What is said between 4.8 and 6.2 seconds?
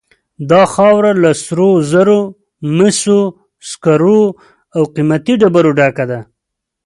قیمتي ډبرو ډکه ده.